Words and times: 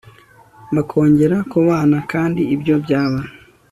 bakongera 0.75 1.37
kubana, 1.51 1.97
kandi 2.11 2.41
ibyo 2.55 2.75
byaba 2.83 3.19